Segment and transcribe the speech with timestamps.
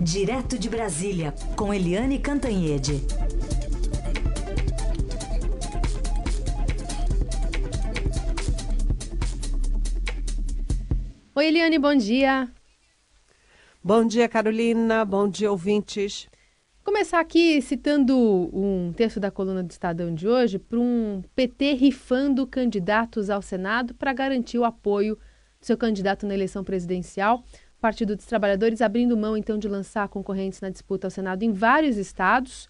[0.00, 3.02] Direto de Brasília, com Eliane Cantanhede.
[11.34, 12.48] Oi, Eliane, bom dia.
[13.82, 15.04] Bom dia, Carolina.
[15.04, 16.28] Bom dia, ouvintes.
[16.84, 18.16] Começar aqui citando
[18.52, 23.94] um texto da coluna do Estadão de hoje para um PT rifando candidatos ao Senado
[23.94, 25.16] para garantir o apoio
[25.60, 27.42] do seu candidato na eleição presidencial.
[27.80, 31.96] Partido dos Trabalhadores abrindo mão, então, de lançar concorrentes na disputa ao Senado em vários
[31.96, 32.68] estados.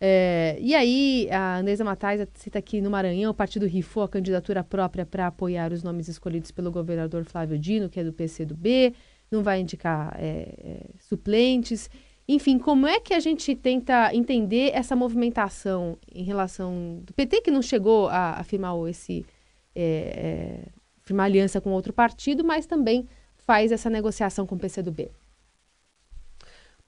[0.00, 4.62] É, e aí, a Andresa Matais cita aqui no Maranhão, o partido rifou a candidatura
[4.62, 8.94] própria para apoiar os nomes escolhidos pelo governador Flávio Dino, que é do PCdoB,
[9.30, 11.88] não vai indicar é, é, suplentes.
[12.26, 17.50] Enfim, como é que a gente tenta entender essa movimentação em relação do PT, que
[17.50, 19.26] não chegou a, a firmar esse
[19.74, 20.68] é, é,
[21.02, 23.06] firmar aliança com outro partido, mas também
[23.46, 25.10] faz essa negociação com o PCdoB?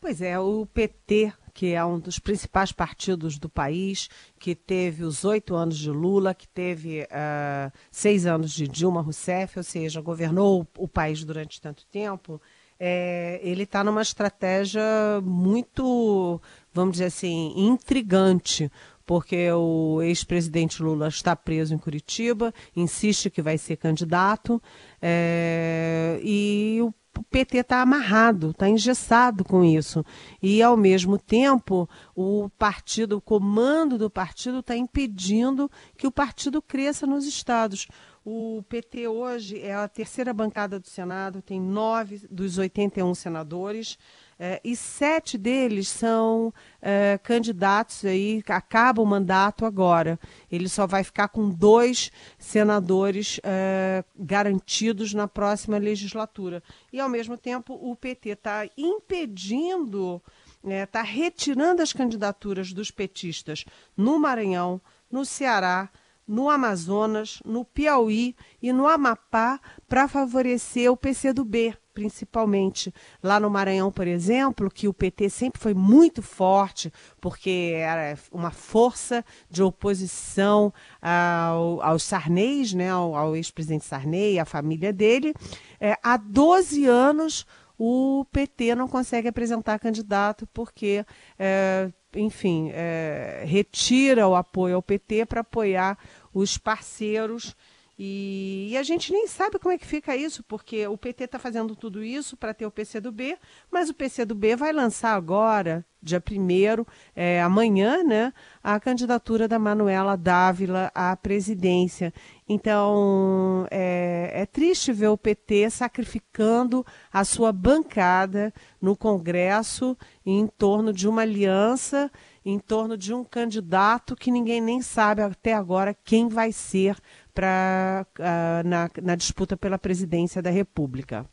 [0.00, 5.24] Pois é, o PT, que é um dos principais partidos do país, que teve os
[5.24, 10.66] oito anos de Lula, que teve uh, seis anos de Dilma Rousseff, ou seja, governou
[10.76, 12.40] o país durante tanto tempo,
[12.78, 14.82] é, ele está numa estratégia
[15.22, 16.40] muito,
[16.72, 18.70] vamos dizer assim, intrigante,
[19.06, 24.60] porque o ex-presidente Lula está preso em Curitiba, insiste que vai ser candidato,
[25.00, 26.92] é, e o
[27.30, 30.04] PT está amarrado, está engessado com isso.
[30.42, 36.60] E, ao mesmo tempo, o partido, o comando do partido está impedindo que o partido
[36.60, 37.86] cresça nos estados.
[38.24, 43.96] O PT hoje é a terceira bancada do Senado, tem nove dos 81 senadores.
[44.38, 50.20] É, e sete deles são é, candidatos aí, acaba o mandato agora.
[50.52, 56.62] Ele só vai ficar com dois senadores é, garantidos na próxima legislatura.
[56.92, 60.22] E, ao mesmo tempo, o PT está impedindo,
[60.62, 63.64] está retirando as candidaturas dos petistas
[63.96, 65.88] no Maranhão, no Ceará,
[66.28, 72.92] no Amazonas, no Piauí e no Amapá para favorecer o PCdoB, principalmente.
[73.22, 76.92] Lá no Maranhão, por exemplo, que o PT sempre foi muito forte,
[77.22, 80.70] porque era uma força de oposição
[81.00, 85.32] ao, ao Sarney, né, ao, ao ex-presidente Sarney, à família dele.
[85.80, 87.46] É, há 12 anos
[87.78, 91.04] o PT não consegue apresentar candidato porque
[91.38, 95.98] é, enfim, é, retira o apoio ao PT para apoiar
[96.32, 97.56] os parceiros.
[97.98, 101.38] E, e, a gente nem sabe como é que fica isso, porque o PT está
[101.38, 103.38] fazendo tudo isso para ter o PCdoB,
[103.70, 110.14] mas o PCdoB vai lançar agora, dia 1 é, amanhã, né, a candidatura da Manuela
[110.14, 112.12] Dávila à presidência.
[112.46, 120.92] Então, é, é triste ver o PT sacrificando a sua bancada no Congresso em torno
[120.92, 122.10] de uma aliança
[122.48, 126.96] em torno de um candidato que ninguém nem sabe até agora quem vai ser
[127.36, 131.26] pra, uh, na, na disputa pela presidência da República.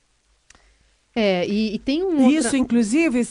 [1.15, 2.29] É, e, e tem um.
[2.29, 2.57] Isso, outra...
[2.57, 3.25] inclusive,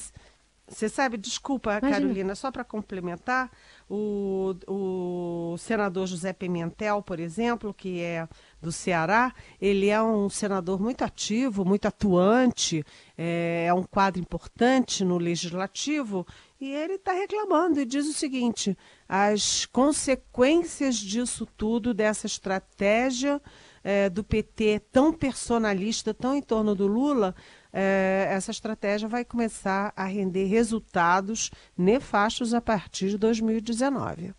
[0.66, 1.90] você sabe, desculpa, Imagina.
[1.90, 3.50] Carolina, só para complementar,
[3.90, 8.26] o, o senador José Pimentel, por exemplo, que é
[8.60, 12.82] do Ceará, ele é um senador muito ativo, muito atuante,
[13.18, 16.26] é, é um quadro importante no legislativo
[16.62, 18.78] e ele está reclamando e diz o seguinte:
[19.08, 23.42] as consequências disso tudo, dessa estratégia
[23.82, 27.34] é, do PT tão personalista, tão em torno do Lula,
[27.72, 34.32] é, essa estratégia vai começar a render resultados nefastos a partir de 2019.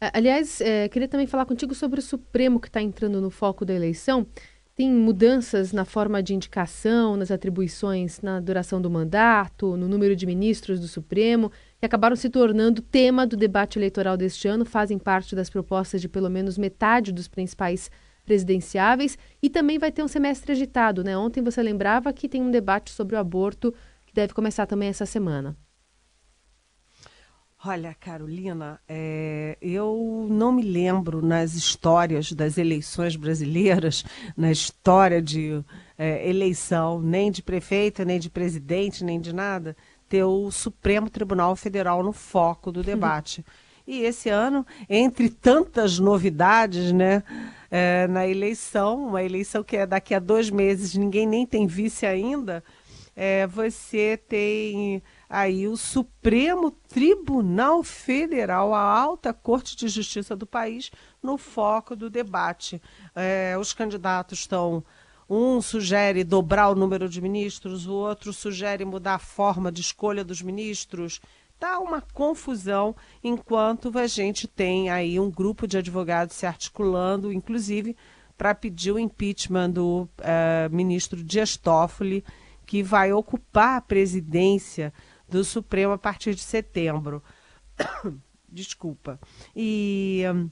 [0.00, 0.10] É.
[0.12, 3.72] Aliás, é, queria também falar contigo sobre o Supremo que está entrando no foco da
[3.72, 4.26] eleição
[4.76, 10.26] tem mudanças na forma de indicação, nas atribuições, na duração do mandato, no número de
[10.26, 15.34] ministros do Supremo, que acabaram se tornando tema do debate eleitoral deste ano, fazem parte
[15.34, 17.90] das propostas de pelo menos metade dos principais
[18.22, 21.16] presidenciáveis e também vai ter um semestre agitado, né?
[21.16, 23.72] Ontem você lembrava que tem um debate sobre o aborto
[24.04, 25.56] que deve começar também essa semana.
[27.64, 34.04] Olha, Carolina, é, eu não me lembro nas histórias das eleições brasileiras,
[34.36, 35.64] na história de
[35.96, 39.74] é, eleição, nem de prefeito, nem de presidente, nem de nada,
[40.06, 43.44] ter o Supremo Tribunal Federal no foco do debate.
[43.86, 47.22] E esse ano, entre tantas novidades, né,
[47.70, 52.04] é, na eleição, uma eleição que é daqui a dois meses, ninguém nem tem vice
[52.04, 52.62] ainda,
[53.16, 60.90] é, você tem aí o Supremo Tribunal Federal, a alta corte de justiça do país,
[61.22, 62.80] no foco do debate.
[63.14, 64.84] É, os candidatos estão
[65.28, 70.24] Um sugere dobrar o número de ministros, o outro sugere mudar a forma de escolha
[70.24, 71.20] dos ministros.
[71.54, 72.94] Está uma confusão,
[73.24, 77.96] enquanto a gente tem aí um grupo de advogados se articulando, inclusive
[78.36, 82.22] para pedir o impeachment do uh, ministro Dias Toffoli,
[82.66, 84.92] que vai ocupar a presidência
[85.28, 87.22] do Supremo a partir de setembro.
[88.48, 89.20] Desculpa.
[89.54, 90.22] E.
[90.32, 90.50] Um,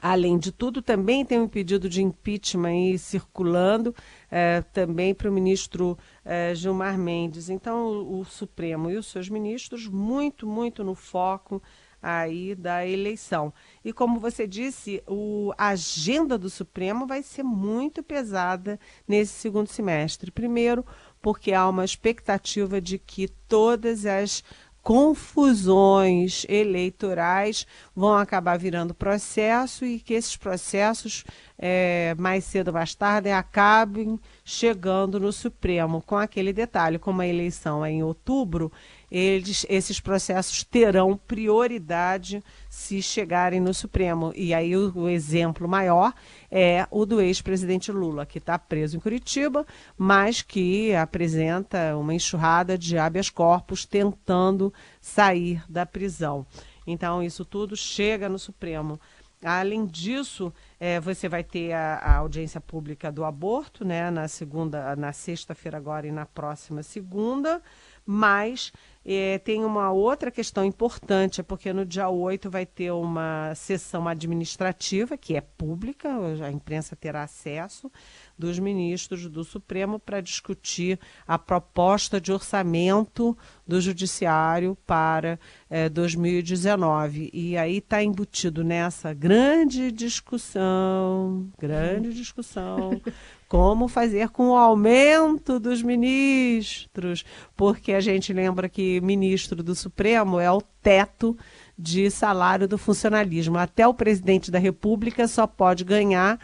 [0.00, 3.94] Além de tudo, também tem um pedido de impeachment aí circulando
[4.30, 7.48] eh, também para o ministro eh, Gilmar Mendes.
[7.48, 11.62] Então, o, o, Supremo e os seus ministros muito, muito no foco
[12.02, 13.54] aí da eleição.
[13.84, 19.68] E como você disse, o, a agenda do Supremo vai ser muito pesada nesse segundo
[19.68, 20.32] semestre.
[20.32, 20.84] Primeiro,
[21.22, 24.42] porque há uma expectativa de que todas as
[24.82, 27.64] confusões eleitorais
[27.94, 31.24] vão acabar virando processo e que esses processos,
[31.56, 36.02] é, mais cedo ou mais tarde, acabem chegando no Supremo.
[36.02, 38.72] Com aquele detalhe, como a eleição é em outubro,
[39.12, 44.32] eles, esses processos terão prioridade se chegarem no Supremo.
[44.34, 46.14] E aí o, o exemplo maior
[46.50, 49.66] é o do ex-presidente Lula, que está preso em Curitiba,
[49.98, 56.46] mas que apresenta uma enxurrada de habeas corpus tentando sair da prisão.
[56.86, 58.98] Então, isso tudo chega no Supremo.
[59.44, 64.94] Além disso, é, você vai ter a, a, audiência pública do aborto, né, na segunda,
[64.94, 67.60] na sexta-feira agora e na próxima segunda,
[68.04, 68.72] mas
[69.04, 74.06] é, tem uma outra questão importante, é porque no dia 8 vai ter uma sessão
[74.06, 76.08] administrativa, que é pública,
[76.44, 77.90] a imprensa terá acesso,
[78.38, 85.38] dos ministros do Supremo para discutir a proposta de orçamento do Judiciário para
[85.68, 87.30] é, 2019.
[87.32, 93.00] E aí está embutido nessa grande discussão, grande discussão,
[93.52, 97.22] como fazer com o aumento dos ministros,
[97.54, 101.36] porque a gente lembra que ministro do Supremo é o teto
[101.78, 103.58] de salário do funcionalismo.
[103.58, 106.40] Até o presidente da República só pode ganhar,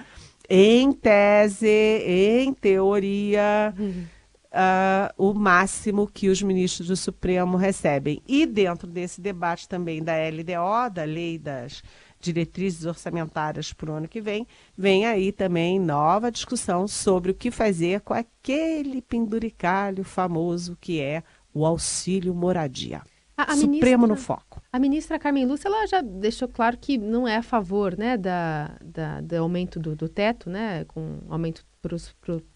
[0.51, 4.05] em tese, em teoria, uhum.
[4.53, 8.21] uh, o máximo que os ministros do Supremo recebem.
[8.29, 11.83] E dentro desse debate também da LDO, da Lei das
[12.21, 17.51] diretrizes orçamentárias para o ano que vem, vem aí também nova discussão sobre o que
[17.51, 21.23] fazer com aquele penduricalho famoso que é
[21.53, 23.03] o auxílio moradia.
[23.37, 24.63] A, a Supremo ministra, no foco.
[24.73, 28.77] A ministra Carmen Lúcia ela já deixou claro que não é a favor né, da,
[28.85, 31.95] da do aumento do, do teto, né, com aumento para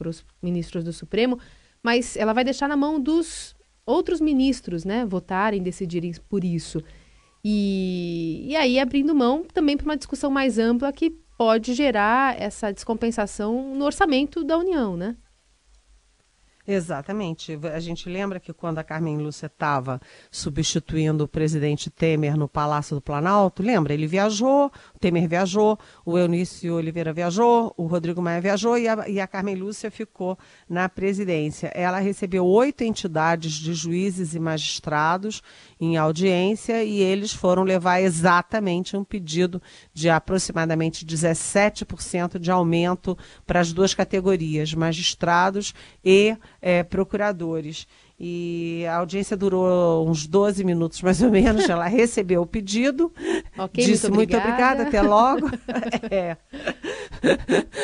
[0.08, 1.38] os ministros do Supremo,
[1.82, 3.54] mas ela vai deixar na mão dos
[3.86, 6.82] outros ministros né, votarem, decidirem por isso.
[7.44, 12.72] E, e aí abrindo mão também para uma discussão mais ampla que pode gerar essa
[12.72, 15.16] descompensação no orçamento da União, né?
[16.66, 17.58] Exatamente.
[17.74, 20.00] A gente lembra que quando a Carmen Lúcia estava
[20.30, 23.92] substituindo o presidente Temer no Palácio do Planalto, lembra?
[23.92, 25.76] Ele viajou, o Temer viajou,
[26.06, 30.38] o Eunício Oliveira viajou, o Rodrigo Maia viajou e a, e a Carmen Lúcia ficou
[30.68, 31.72] na presidência.
[31.74, 35.42] Ela recebeu oito entidades de juízes e magistrados
[35.80, 39.60] em audiência e eles foram levar exatamente um pedido
[39.92, 45.74] de aproximadamente 17% de aumento para as duas categorias, magistrados
[46.04, 47.88] e é, procuradores.
[48.24, 51.68] E a audiência durou uns 12 minutos, mais ou menos.
[51.68, 53.12] Ela recebeu o pedido,
[53.58, 54.84] okay, disse muito obrigada.
[54.84, 55.50] muito obrigada, até logo.
[56.08, 56.36] é.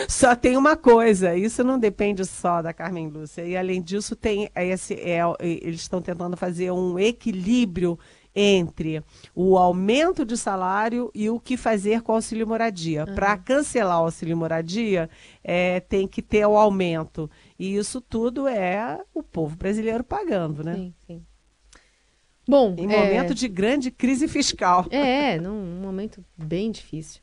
[0.08, 3.42] Só tem uma coisa, isso não depende só da Carmen Lúcia.
[3.42, 7.98] E além disso, tem esse, é, eles estão tentando fazer um equilíbrio
[8.40, 9.02] entre
[9.34, 13.04] o aumento de salário e o que fazer com o auxílio moradia.
[13.04, 13.14] Uhum.
[13.16, 15.10] Para cancelar o auxílio moradia,
[15.42, 17.28] é, tem que ter o aumento.
[17.58, 20.76] E isso tudo é o povo brasileiro pagando, né?
[20.76, 21.26] Sim, sim.
[22.48, 22.96] Bom, em é...
[22.96, 24.86] momento de grande crise fiscal.
[24.88, 27.20] É, num momento bem difícil.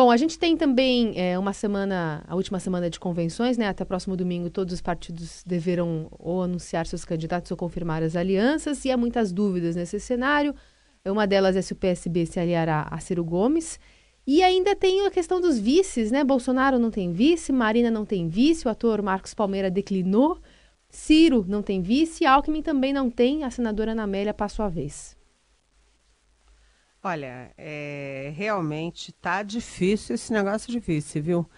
[0.00, 3.68] Bom, a gente tem também é, uma semana, a última semana de convenções, né?
[3.68, 8.82] Até próximo domingo, todos os partidos deverão ou anunciar seus candidatos ou confirmar as alianças,
[8.86, 10.54] e há muitas dúvidas nesse cenário.
[11.04, 13.78] Uma delas é se o PSB se aliará a Ciro Gomes.
[14.26, 16.24] E ainda tem a questão dos vices, né?
[16.24, 20.40] Bolsonaro não tem vice, Marina não tem vice, o ator Marcos Palmeira declinou,
[20.88, 25.19] Ciro não tem vice, Alckmin também não tem, a senadora Ana passou a vez.
[27.02, 31.48] Olha, é, realmente tá difícil esse negócio de vice, viu?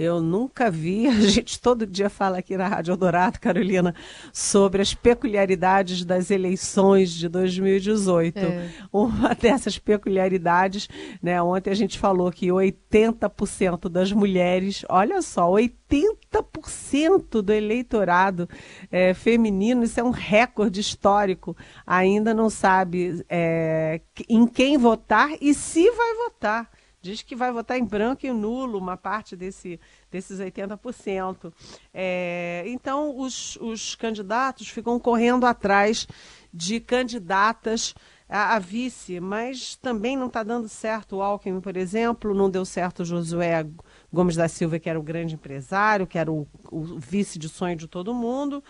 [0.00, 3.94] Eu nunca vi, a gente todo dia fala aqui na Rádio Eldorado, Carolina,
[4.32, 8.38] sobre as peculiaridades das eleições de 2018.
[8.38, 8.70] É.
[8.90, 10.88] Uma dessas peculiaridades,
[11.22, 18.48] né, ontem a gente falou que 80% das mulheres, olha só, 80% do eleitorado
[18.90, 21.54] é, feminino, isso é um recorde histórico,
[21.86, 27.78] ainda não sabe é, em quem votar e se vai votar diz que vai votar
[27.78, 29.80] em branco e nulo uma parte desse,
[30.10, 31.52] desses 80%.
[31.92, 36.06] É, então, os, os candidatos ficam correndo atrás
[36.52, 37.94] de candidatas
[38.30, 42.64] a, a vice, mas também não está dando certo o Alckmin, por exemplo, não deu
[42.64, 43.66] certo o Josué
[44.12, 47.76] Gomes da Silva, que era o grande empresário, que era o, o, vice de sonho
[47.76, 48.62] de todo mundo.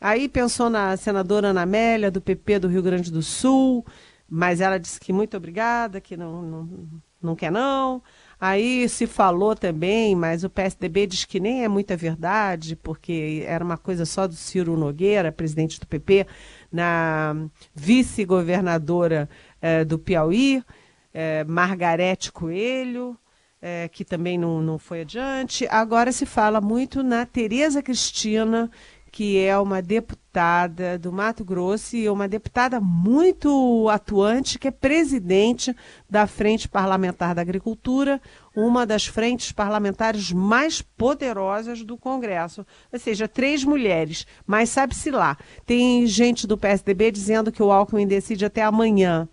[0.00, 3.84] Aí pensou na senadora Ana Amélia, do PP do Rio Grande do Sul,
[4.28, 6.68] mas ela disse que muito obrigada, que não, não
[7.22, 8.02] não quer não.
[8.40, 13.64] Aí se falou também, mas o PSDB diz que nem é muita verdade, porque era
[13.64, 16.24] uma coisa só do Ciro Nogueira, presidente do PP,
[16.70, 17.34] na
[17.74, 19.28] vice-governadora
[19.60, 20.62] eh, do Piauí,
[21.12, 23.18] eh, Margarete Coelho,
[23.60, 25.66] eh, que também não, não foi adiante.
[25.68, 28.70] Agora se fala muito na Tereza Cristina,
[29.18, 35.74] que é uma deputada do Mato Grosso e uma deputada muito atuante, que é presidente
[36.08, 38.22] da Frente Parlamentar da Agricultura,
[38.54, 42.64] uma das frentes parlamentares mais poderosas do Congresso.
[42.92, 45.36] Ou seja, três mulheres, mas sabe-se lá.
[45.66, 49.28] Tem gente do PSDB dizendo que o Alckmin decide até amanhã.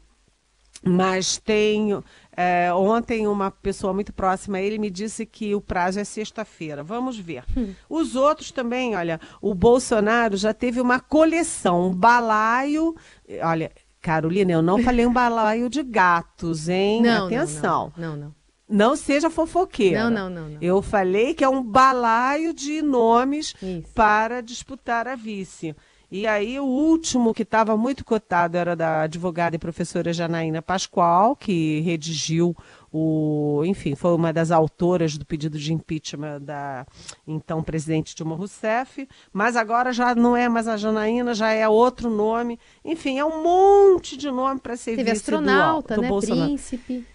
[0.84, 2.02] Mas tem
[2.36, 6.84] é, ontem, uma pessoa muito próxima a ele me disse que o prazo é sexta-feira.
[6.84, 7.44] Vamos ver.
[7.56, 7.74] Hum.
[7.90, 12.96] Os outros também, olha, o Bolsonaro já teve uma coleção, um balaio.
[13.42, 17.02] Olha, Carolina, eu não falei um balaio de gatos, hein?
[17.02, 17.94] Não, Atenção.
[17.98, 18.18] Não, não.
[18.18, 18.36] não, não.
[18.68, 20.04] Não seja fofoqueira.
[20.04, 23.94] Não, não, não, não, Eu falei que é um balaio de nomes Isso.
[23.94, 25.76] para disputar a vice.
[26.12, 31.36] E aí o último que estava muito cotado era da advogada e professora Janaína Pascoal,
[31.36, 32.56] que redigiu
[32.92, 36.86] o, enfim, foi uma das autoras do pedido de impeachment da
[37.28, 42.10] então presidente Dilma Rousseff, mas agora já não é mais a Janaína, já é outro
[42.10, 42.58] nome.
[42.86, 46.08] Enfim, é um monte de nome para ser Teve astronauta, do, do né?
[46.08, 46.48] Bolsonaro.
[46.48, 47.06] Príncipe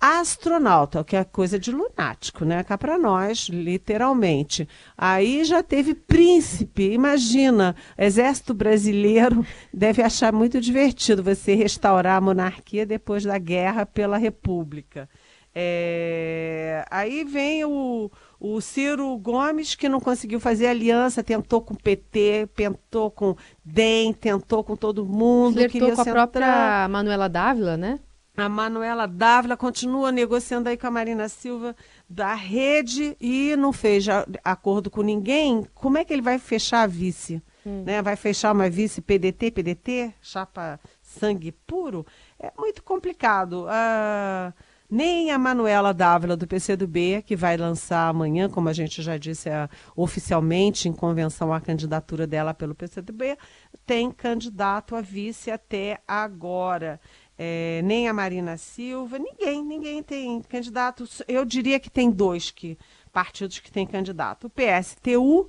[0.00, 2.62] astronauta, que é coisa de lunático, né?
[2.64, 4.68] Cá para nós, literalmente.
[4.96, 12.84] Aí já teve príncipe, imagina, exército brasileiro deve achar muito divertido você restaurar a monarquia
[12.84, 15.08] depois da guerra pela república.
[15.54, 16.84] É...
[16.90, 22.48] Aí vem o, o Ciro Gomes, que não conseguiu fazer aliança, tentou com o PT,
[22.54, 25.54] tentou com DEM, tentou com todo mundo.
[25.54, 27.98] Flertou com a própria Manuela Dávila, né?
[28.38, 31.74] A Manuela Dávila continua negociando aí com a Marina Silva
[32.08, 34.06] da rede e não fez
[34.44, 35.66] acordo com ninguém.
[35.74, 37.42] Como é que ele vai fechar a vice?
[37.66, 37.82] Hum.
[37.84, 38.00] Né?
[38.00, 42.06] Vai fechar uma vice PDT, PDT, chapa sangue puro?
[42.38, 43.64] É muito complicado.
[43.64, 44.54] Uh,
[44.88, 49.48] nem a Manuela Dávila do PCdoB, que vai lançar amanhã, como a gente já disse
[49.48, 53.36] é, oficialmente em convenção a candidatura dela pelo PCdoB,
[53.84, 56.98] tem candidato a vice até agora
[57.38, 61.04] é, nem a Marina Silva, ninguém, ninguém tem candidato.
[61.28, 62.76] Eu diria que tem dois que,
[63.12, 64.48] partidos que têm candidato.
[64.48, 65.48] O PSTU,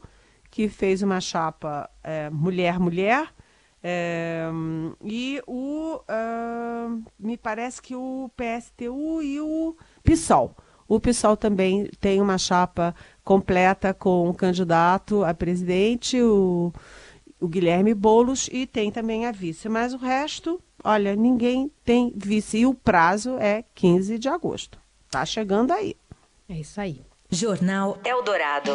[0.52, 1.90] que fez uma chapa
[2.32, 3.34] mulher-mulher,
[3.82, 4.50] é, é,
[5.04, 6.02] e o.
[6.08, 10.56] Uh, me parece que o PSTU e o PSOL.
[10.88, 16.74] O PSOL também tem uma chapa completa com o candidato a presidente, o,
[17.40, 19.70] o Guilherme Boulos, e tem também a vice.
[19.70, 22.60] Mas o resto Olha, ninguém tem vice.
[22.60, 24.80] E o prazo é 15 de agosto.
[25.10, 25.96] Tá chegando aí.
[26.48, 27.02] É isso aí.
[27.30, 28.72] Jornal Eldorado.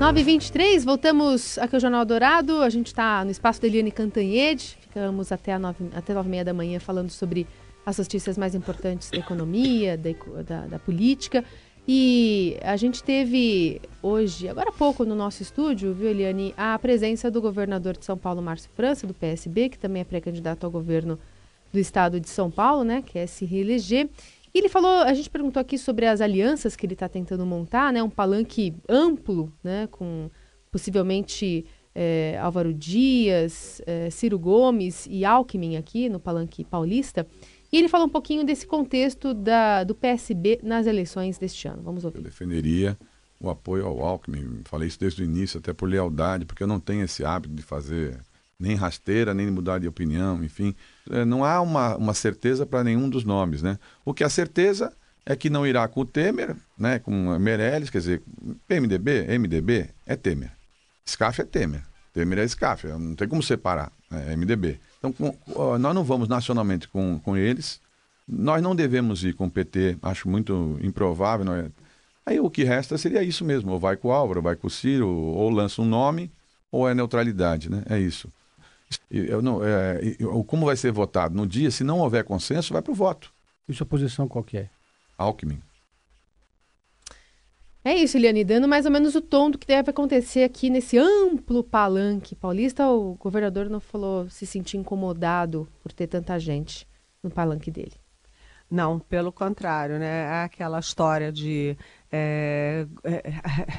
[0.00, 2.60] 9h23, voltamos aqui ao Jornal Dourado.
[2.60, 4.76] A gente está no espaço da Eliane Cantanhede.
[4.80, 7.46] Ficamos até, a 9, até 9h30 da manhã falando sobre
[7.86, 10.10] as notícias mais importantes da economia, da,
[10.42, 11.44] da, da política.
[11.86, 17.28] E a gente teve hoje, agora há pouco no nosso estúdio, viu, Eliane, a presença
[17.28, 21.18] do governador de São Paulo, Márcio França, do PSB, que também é pré-candidato ao governo
[21.72, 24.08] do estado de São Paulo, né, que é se reeleger.
[24.54, 27.92] E ele falou, a gente perguntou aqui sobre as alianças que ele está tentando montar,
[27.92, 30.30] né, um palanque amplo, né, com
[30.70, 37.26] possivelmente é, Álvaro Dias, é, Ciro Gomes e Alckmin aqui no palanque paulista.
[37.72, 41.82] E ele fala um pouquinho desse contexto da, do PSB nas eleições deste ano.
[41.82, 42.18] Vamos ouvir.
[42.18, 42.98] Eu defenderia
[43.40, 44.60] o apoio ao Alckmin.
[44.64, 47.62] Falei isso desde o início, até por lealdade, porque eu não tenho esse hábito de
[47.62, 48.20] fazer
[48.60, 50.74] nem rasteira, nem mudar de opinião, enfim.
[51.10, 53.78] É, não há uma, uma certeza para nenhum dos nomes, né?
[54.04, 54.92] O que há certeza
[55.24, 58.22] é que não irá com o Temer, né, com Meirelles, quer dizer,
[58.66, 60.52] PMDB, MDB é Temer.
[61.04, 61.82] SCAF é Temer.
[62.12, 64.80] Temer é SCAF, não tem como separar, né, é MDB.
[65.02, 67.80] Então, com, nós não vamos nacionalmente com, com eles,
[68.28, 71.52] nós não devemos ir com o PT, acho muito improvável.
[71.54, 71.66] É?
[72.24, 74.68] Aí o que resta seria isso mesmo, ou vai com o Álvaro, ou vai com
[74.68, 76.30] o Ciro, ou lança um nome,
[76.70, 77.82] ou é neutralidade, né?
[77.90, 78.28] É isso.
[79.10, 79.98] Eu não, é,
[80.46, 83.32] como vai ser votado no dia, se não houver consenso, vai para o voto.
[83.68, 84.68] E sua posição qual que é?
[85.18, 85.60] Alckmin.
[87.84, 90.96] É isso, Eliane, dando mais ou menos o tom do que deve acontecer aqui nesse
[90.96, 92.88] amplo palanque paulista.
[92.88, 96.86] O governador não falou se sentir incomodado por ter tanta gente
[97.20, 97.94] no palanque dele.
[98.70, 100.22] Não, pelo contrário, né?
[100.22, 101.76] É aquela história de
[102.10, 103.22] é, é,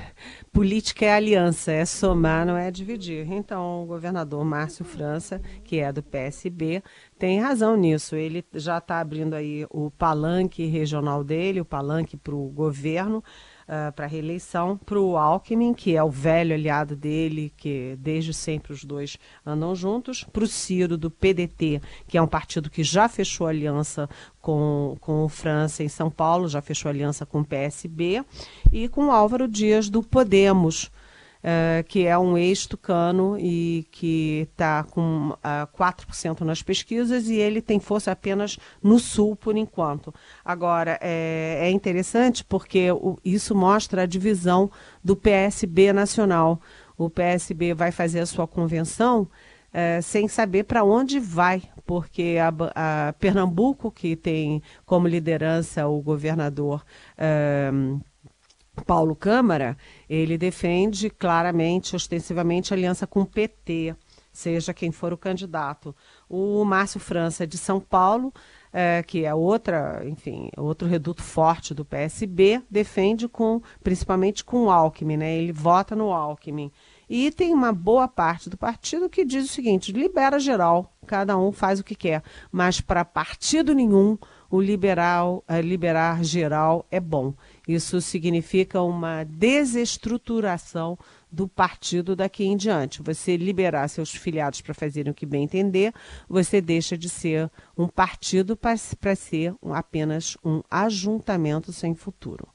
[0.52, 3.26] política é aliança, é somar, não é dividir.
[3.32, 6.84] Então, o governador Márcio França, que é do PSB,
[7.18, 8.16] tem razão nisso.
[8.16, 13.24] Ele já está abrindo aí o palanque regional dele, o palanque para o governo
[13.68, 17.96] uh, ah, para a reeleição, para o Alckmin, que é o velho aliado dele, que
[18.00, 22.70] desde sempre os dois andam juntos, para o Ciro, do PDT, que é um partido
[22.70, 24.10] que já fechou aliança
[24.42, 28.24] com, com o França em São Paulo, já fechou aliança com o PSB,
[28.72, 30.92] e com o Álvaro Dias, do Podemos
[31.44, 37.36] uh, que é um ex-tucano e que está com uh, eh, 4% nas pesquisas e
[37.36, 40.14] ele tem força apenas no sul por enquanto.
[40.44, 44.72] Agora, é, é interessante porque o, isso mostra a divisão
[45.04, 46.62] do PSB nacional.
[46.98, 49.28] O PSB vai fazer a sua convenção
[49.74, 56.00] é, sem saber para onde vai, porque a, a, Pernambuco, que tem como liderança o
[56.00, 56.86] governador
[57.18, 57.72] é,
[58.86, 59.78] Paulo Câmara,
[60.10, 63.96] ele defende claramente, ostensivamente, aliança com o PT,
[64.32, 65.96] seja quem for o candidato.
[66.28, 68.34] O Márcio França de São Paulo,
[68.74, 74.72] é, que é outra, enfim, outro reduto forte do PSB, defende com, principalmente com o
[74.72, 75.38] Alckmin, né?
[75.38, 76.72] Ele vota no Alckmin.
[77.08, 81.52] E tem uma boa parte do partido que diz o seguinte: libera geral, cada um
[81.52, 84.18] faz o que quer, mas para partido nenhum
[84.50, 87.34] o liberal, uh, liberar geral é bom.
[87.68, 90.98] Isso significa uma desestruturação
[91.32, 93.02] do partido daqui em diante.
[93.02, 95.94] Você liberar seus filiados para fazerem o que bem entender,
[96.28, 102.48] você deixa de ser um partido para ser um, apenas um ajuntamento sem futuro.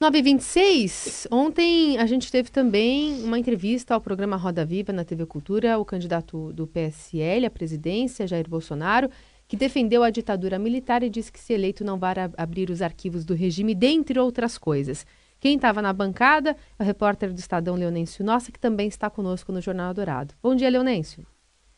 [0.00, 5.78] 926, ontem a gente teve também uma entrevista ao programa Roda Viva na TV Cultura,
[5.78, 9.10] o candidato do PSL à presidência, Jair Bolsonaro,
[9.50, 13.24] que defendeu a ditadura militar e disse que se eleito não vai abrir os arquivos
[13.24, 15.04] do regime, dentre outras coisas.
[15.40, 19.50] Quem estava na bancada é o repórter do Estadão Leonêncio Nossa, que também está conosco
[19.50, 20.34] no Jornal Dourado.
[20.40, 21.26] Bom dia, Leonêncio.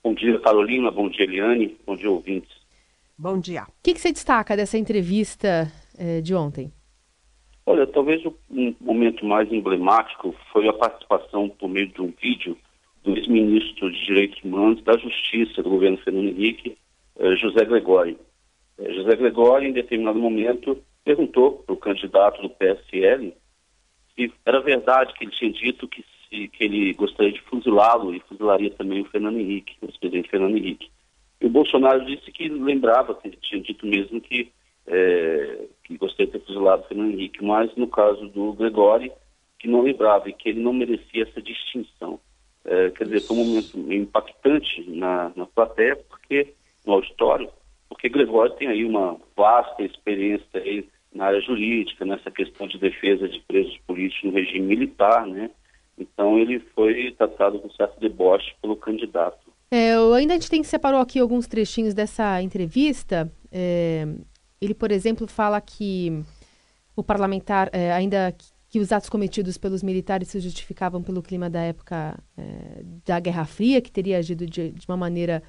[0.04, 0.90] Bom dia, Carolina.
[0.90, 1.74] Bom dia, Eliane.
[1.86, 2.52] Bom dia, ouvintes.
[3.16, 3.62] Bom dia.
[3.62, 6.70] O que, que você destaca dessa entrevista eh, de ontem?
[7.64, 12.54] Olha, talvez o um momento mais emblemático foi a participação por meio de um vídeo
[13.02, 16.76] do ex-ministro de Direitos Humanos da Justiça do governo Fernando Henrique,
[17.36, 18.18] José Gregório.
[18.78, 23.34] Eh, José Gregório, em determinado momento, perguntou para o candidato do PSL
[24.14, 28.20] se era verdade que ele tinha dito que, se, que ele gostaria de fuzilá-lo e
[28.20, 30.90] fuzilaria também o Fernando Henrique, o ex-presidente Fernando Henrique.
[31.40, 34.52] E o Bolsonaro disse que lembrava que ele tinha dito mesmo que,
[34.86, 39.12] é, que gostaria de ter fuzilado o Fernando Henrique, mas no caso do Gregório,
[39.58, 42.20] que não lembrava e que ele não merecia essa distinção.
[42.64, 46.54] É, quer dizer, foi um momento impactante na, na plateia, porque
[46.86, 47.48] no auditório,
[47.88, 53.28] porque Gregório tem aí uma vasta experiência aí na área jurídica, nessa questão de defesa
[53.28, 55.50] de presos políticos no regime militar, né?
[55.98, 59.52] Então ele foi tratado com certo deboche pelo candidato.
[59.70, 63.30] É, ainda a gente tem que separou aqui alguns trechinhos dessa entrevista.
[63.50, 64.06] É,
[64.60, 66.22] ele, por exemplo, fala que
[66.96, 68.34] o parlamentar, é, ainda
[68.68, 73.44] que os atos cometidos pelos militares se justificavam pelo clima da época é, da Guerra
[73.44, 75.42] Fria, que teria agido de, de uma maneira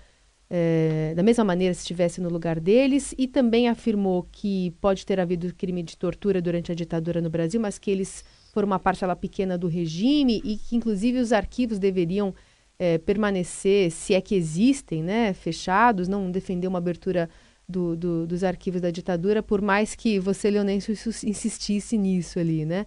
[0.55, 5.19] é, da mesma maneira se estivesse no lugar deles, e também afirmou que pode ter
[5.19, 9.15] havido crime de tortura durante a ditadura no Brasil, mas que eles foram uma parcela
[9.15, 12.35] pequena do regime e que, inclusive, os arquivos deveriam
[12.77, 17.27] é, permanecer, se é que existem, né, fechados, não defender uma abertura
[17.67, 20.93] do, do, dos arquivos da ditadura, por mais que você, Leonêncio,
[21.25, 22.85] insistisse nisso ali, né?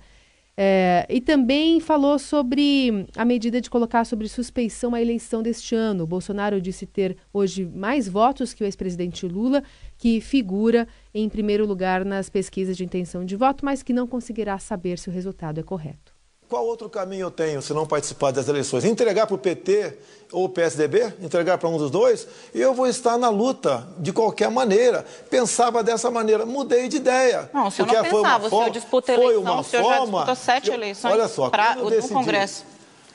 [0.59, 6.07] É, e também falou sobre a medida de colocar sobre suspeição a eleição deste ano.
[6.07, 9.63] Bolsonaro disse ter hoje mais votos que o ex-presidente Lula,
[9.99, 14.59] que figura em primeiro lugar nas pesquisas de intenção de voto, mas que não conseguirá
[14.59, 16.16] saber se o resultado é correto.
[16.49, 18.85] Qual outro caminho eu tenho se não participar das eleições?
[18.85, 19.99] Entregar para o PT
[20.31, 21.13] ou o PSDB?
[21.21, 22.29] Entregar para um dos dois?
[22.55, 25.05] Eu vou estar na luta de qualquer maneira.
[25.29, 27.51] Pensava dessa maneira, mudei de ideia.
[27.53, 30.07] Não, o senhor não pensava, o senhor disputa eleição, foi uma o senhor forma, já
[30.07, 32.65] disputou sete eu, eleições olha só, pra, no decidi, Congresso.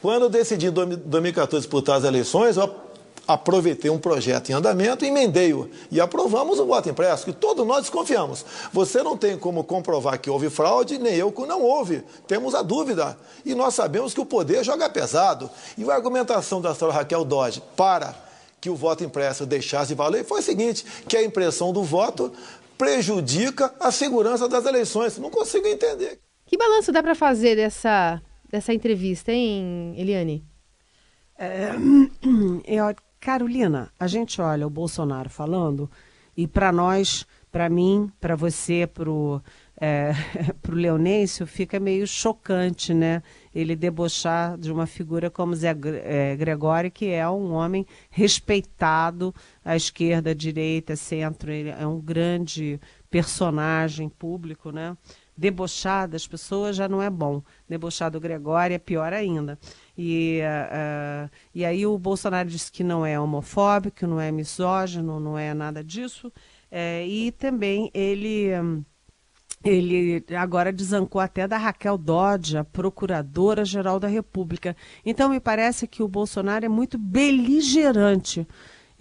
[0.02, 2.68] Quando eu decidi em 2014 disputar as eleições, eu
[3.28, 8.46] aproveitei um projeto em andamento, emendei-o e aprovamos o voto impresso, que todos nós desconfiamos.
[8.74, 12.04] Você não tem como comprovar que houve fraude, nem eu que não houve.
[12.28, 13.18] Temos a dúvida.
[13.46, 15.50] E nós sabemos que o poder joga pesado.
[15.78, 18.16] E a argumentação da senhora Raquel Dodge para
[18.60, 22.32] que o voto impresso deixasse de valer foi o seguinte, que a impressão do voto
[22.78, 25.18] prejudica a segurança das eleições.
[25.18, 26.20] Não consigo entender.
[26.46, 30.46] Que balanço dá para fazer dessa, dessa entrevista, hein, Eliane?
[31.38, 31.72] É,
[32.66, 35.88] eu Carolina, a gente olha o Bolsonaro falando
[36.36, 39.40] e para nós, para mim, para você, para o
[39.80, 40.12] é,
[40.62, 43.22] pro Leonêncio, fica meio chocante, né?
[43.54, 49.76] Ele debochar de uma figura como Zé é, Gregório, que é um homem respeitado à
[49.76, 51.52] esquerda, à direita, centro.
[51.52, 54.98] Ele é um grande personagem público, né?
[55.36, 57.42] Debochar das pessoas já não é bom.
[57.68, 59.58] Debochar do Gregório é pior ainda.
[59.98, 65.38] E, uh, e aí o Bolsonaro disse que não é homofóbico, não é misógino, não
[65.38, 66.32] é nada disso.
[66.70, 68.50] É, e também ele,
[69.64, 74.76] ele agora desancou até da Raquel Dodge, a procuradora-geral da República.
[75.06, 78.48] Então me parece que o Bolsonaro é muito beligerante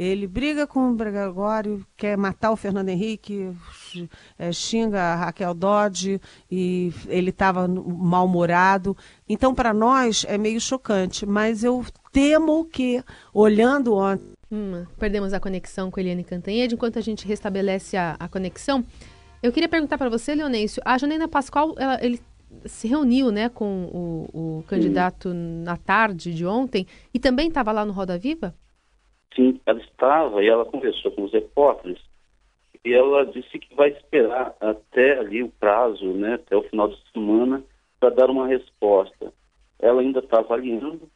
[0.02, 3.54] ele briga com o Gregório, quer matar o Fernando Henrique,
[4.38, 6.18] é, xinga a Raquel Dodge
[6.50, 8.96] e ele estava mal-humorado.
[9.28, 14.32] Então, para nós, é meio chocante, mas eu temo que, olhando ontem.
[14.50, 16.76] Hum, perdemos a conexão com Eliane Cantanhede.
[16.76, 18.82] Enquanto a gente restabelece a, a conexão,
[19.42, 22.18] eu queria perguntar para você, Leonêncio, a Janaina Pascoal, ela, ele
[22.64, 23.84] se reuniu né, com
[24.32, 28.54] o, o candidato na tarde de ontem e também estava lá no Roda Viva?
[29.34, 32.00] Sim, ela estava e ela conversou com os repórteres
[32.84, 36.98] e ela disse que vai esperar até ali o prazo, né, até o final de
[37.12, 37.62] semana,
[37.98, 39.32] para dar uma resposta.
[39.78, 41.08] Ela ainda está avaliando,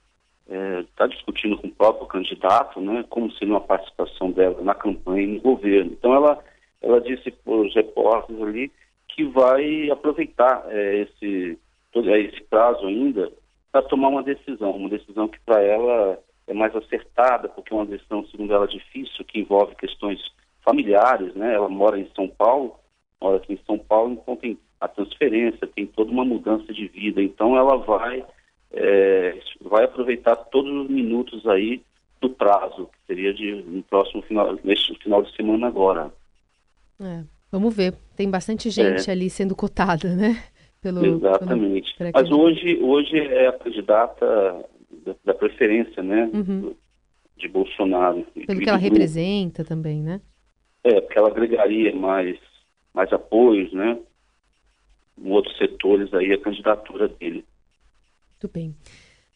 [0.47, 5.23] está é, discutindo com o próprio candidato, né, como seria uma participação dela na campanha
[5.23, 5.93] e no governo.
[5.93, 6.45] Então ela,
[6.83, 8.73] ela disse para os repórteres ali
[9.09, 11.59] que vai aproveitar é, esse,
[11.93, 13.33] todo, esse prazo ainda
[13.73, 17.87] para tomar uma decisão, uma decisão que para ela é mais acertada, porque é uma
[17.87, 20.21] decisão, segundo ela, difícil, que envolve questões
[20.63, 21.55] familiares, né?
[21.55, 22.77] Ela mora em São Paulo,
[23.21, 27.23] mora aqui em São Paulo, então tem a transferência, tem toda uma mudança de vida.
[27.23, 28.25] Então ela vai,
[28.73, 31.83] é, vai aproveitar todos os minutos aí
[32.21, 36.13] do prazo, que seria de no próximo final, neste final de semana agora.
[37.01, 37.95] É, vamos ver.
[38.17, 39.13] Tem bastante gente é.
[39.13, 40.43] ali sendo cotada, né?
[40.81, 41.97] Pelo, Exatamente.
[41.97, 42.11] Pelo...
[42.15, 44.65] Mas hoje, hoje é a candidata
[45.05, 46.75] da, da preferência, né, uhum.
[47.37, 48.25] de Bolsonaro.
[48.47, 50.21] Pelo que ela representa também, né?
[50.83, 52.39] É, porque ela agregaria mais,
[52.93, 53.99] mais apoios, né,
[55.19, 57.45] em outros setores aí, a candidatura dele.
[58.33, 58.75] Muito bem.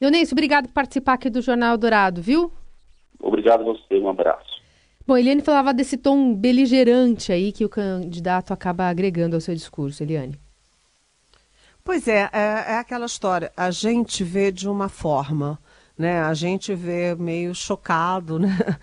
[0.00, 2.52] Leonês, obrigado por participar aqui do Jornal Dourado, viu?
[3.20, 4.58] Obrigado a você, um abraço.
[5.06, 10.02] Bom, Eliane falava desse tom beligerante aí que o candidato acaba agregando ao seu discurso,
[10.02, 10.38] Eliane.
[11.88, 13.50] Pois é, é, é aquela história.
[13.56, 15.58] A gente vê de uma forma
[15.98, 16.20] né?
[16.20, 18.56] A gente vê meio chocado, né?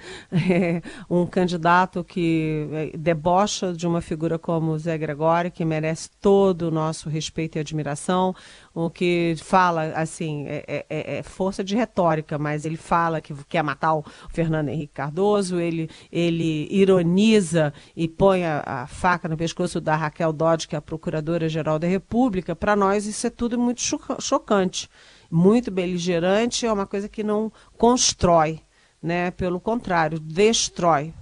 [0.48, 6.10] É, um candidato que é, debocha de uma figura como o Zé Gregório, que merece
[6.22, 8.36] todo o nosso respeito e admiração,
[8.74, 13.34] o que fala, assim, é, é, é, é força de retórica, mas ele fala que
[13.46, 19.38] quer matar o Fernando Henrique Cardoso, ele, ele ironiza e põe a, a faca no
[19.38, 22.56] pescoço da Raquel Dodge, que é a Procuradora-Geral da República.
[22.56, 23.82] Para nós isso é tudo muito
[24.20, 24.90] chocante
[25.30, 28.62] muito beligerante é uma coisa que não constrói,
[29.02, 29.32] né?
[29.32, 31.14] Pelo contrário, destrói.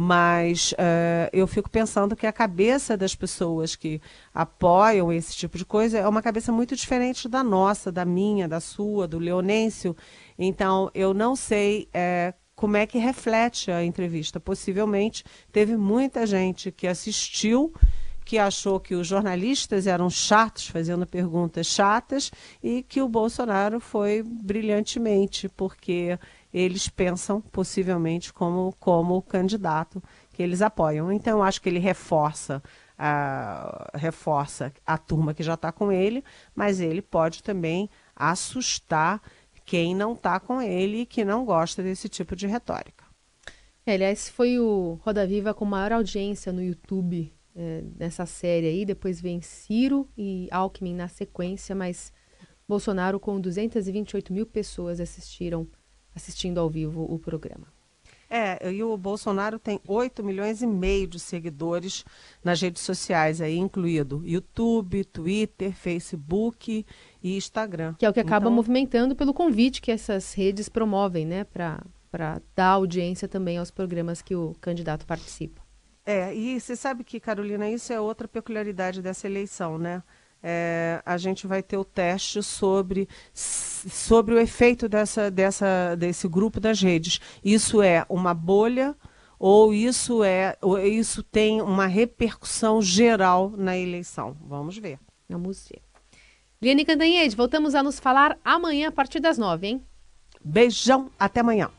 [0.00, 4.00] Mas uh, eu fico pensando que a cabeça das pessoas que
[4.32, 8.60] apoiam esse tipo de coisa é uma cabeça muito diferente da nossa, da minha, da
[8.60, 9.96] sua, do Leonêncio.
[10.38, 14.38] Então, eu não sei uh, como é que reflete a entrevista.
[14.38, 17.72] Possivelmente teve muita gente que assistiu
[18.28, 22.30] que achou que os jornalistas eram chatos, fazendo perguntas chatas,
[22.62, 26.18] e que o Bolsonaro foi brilhantemente, porque
[26.52, 30.02] eles pensam possivelmente como, como candidato
[30.34, 31.10] que eles apoiam.
[31.10, 32.62] Então, acho que ele reforça
[32.98, 36.22] a, reforça a turma que já está com ele,
[36.54, 39.22] mas ele pode também assustar
[39.64, 43.06] quem não está com ele e que não gosta desse tipo de retórica.
[43.86, 48.84] É, aliás, foi o Roda Viva com maior audiência no YouTube é, nessa série aí.
[48.84, 52.12] Depois vem Ciro e Alckmin na sequência, mas
[52.68, 55.66] Bolsonaro com 228 mil pessoas assistiram
[56.14, 57.66] assistindo ao vivo o programa.
[58.30, 62.04] É, e o Bolsonaro tem 8 milhões e meio de seguidores
[62.44, 66.84] nas redes sociais, aí incluído YouTube, Twitter, Facebook
[67.22, 67.94] e Instagram.
[67.94, 68.52] Que é o que acaba então...
[68.54, 74.34] movimentando pelo convite que essas redes promovem, né, para dar audiência também aos programas que
[74.34, 75.67] o candidato participa.
[76.10, 80.02] É, e você sabe que, Carolina, isso é outra peculiaridade dessa eleição, né?
[80.42, 86.60] é, a gente vai ter o teste sobre, sobre o efeito dessa, dessa, desse grupo
[86.60, 87.20] das redes.
[87.44, 88.94] Isso é uma bolha
[89.38, 94.36] ou isso é ou isso tem uma repercussão geral na eleição?
[94.46, 94.98] Vamos ver.
[95.28, 95.82] Vamos ver.
[96.60, 99.82] Liane Cantanhede, voltamos a nos falar amanhã a partir das nove, hein?
[100.44, 101.70] Beijão, até amanhã.